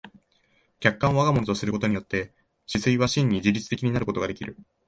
[0.79, 2.33] 客観を我が物とすることによって
[2.73, 4.57] 思惟は真に自律的になることができる。